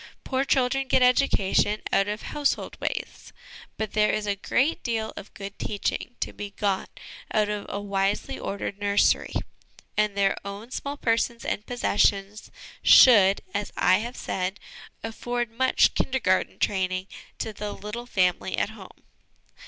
[0.23, 3.31] Poor children get education out of household ways;
[3.77, 6.89] but there is a great deal of good teaching to be got
[7.31, 9.31] out of a wisely ordered nursery,
[9.95, 12.49] and their own small persons and possessions
[12.81, 14.59] should, as I have said,
[15.03, 17.05] afford much 'Kindergarten' training
[17.37, 19.03] to the little family at home.